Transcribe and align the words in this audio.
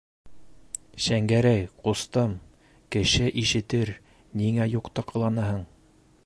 Шәңгәрәй, 1.07 1.67
ҡустым, 1.87 2.33
кеше 2.97 3.29
ишетер, 3.43 3.93
ниңә 4.43 4.69
юҡты 4.73 5.05
ҡыланаһың? 5.13 5.63